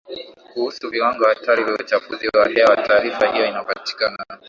[0.51, 4.25] kuhusu viwango hatari vya uchafuzi wa hewa Taarifa hiyo inapatikana